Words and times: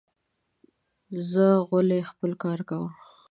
ځه 1.29 1.47
غولی 1.67 2.01
خپل 2.09 2.31
کار 2.43 2.59
کوه 2.69 2.89